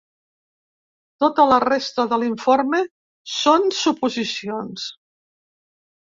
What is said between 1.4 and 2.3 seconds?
la resta de